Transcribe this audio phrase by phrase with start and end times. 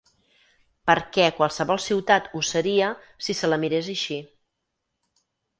[0.89, 2.89] Perquè qualsevol ciutat ho seria
[3.27, 4.21] si se la mirés així.